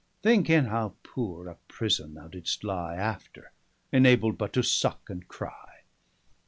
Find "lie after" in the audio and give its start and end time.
2.63-3.51